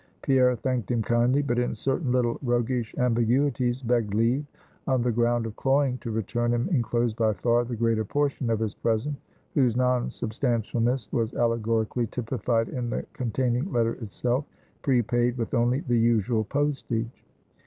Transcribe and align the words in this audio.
Pierre 0.23 0.55
thanked 0.55 0.89
him 0.89 1.03
kindly; 1.03 1.43
but 1.43 1.59
in 1.59 1.75
certain 1.75 2.11
little 2.11 2.39
roguish 2.41 2.95
ambiguities 2.97 3.83
begged 3.83 4.15
leave, 4.15 4.43
on 4.87 5.03
the 5.03 5.11
ground 5.11 5.45
of 5.45 5.55
cloying, 5.55 5.99
to 5.99 6.09
return 6.09 6.51
him 6.51 6.67
inclosed 6.69 7.15
by 7.15 7.33
far 7.33 7.65
the 7.65 7.75
greater 7.75 8.03
portion 8.03 8.49
of 8.49 8.59
his 8.59 8.73
present; 8.73 9.15
whose 9.53 9.75
non 9.77 10.09
substantialness 10.09 11.07
was 11.13 11.35
allegorically 11.35 12.07
typified 12.07 12.67
in 12.67 12.89
the 12.89 13.05
containing 13.13 13.71
letter 13.71 13.93
itself, 14.01 14.43
prepaid 14.81 15.37
with 15.37 15.53
only 15.53 15.81
the 15.81 15.99
usual 15.99 16.43
postage. 16.45 17.23